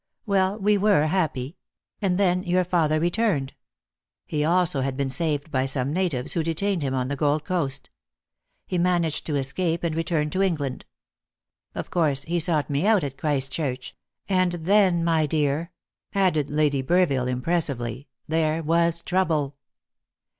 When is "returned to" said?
9.95-10.41